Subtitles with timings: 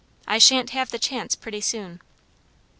[0.27, 2.01] I sha'n't have the chance pretty soon."